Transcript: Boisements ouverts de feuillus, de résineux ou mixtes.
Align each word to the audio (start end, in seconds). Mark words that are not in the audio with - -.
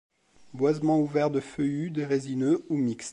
Boisements 0.55 0.97
ouverts 0.99 1.29
de 1.29 1.39
feuillus, 1.39 1.91
de 1.91 2.01
résineux 2.01 2.65
ou 2.69 2.75
mixtes. 2.75 3.09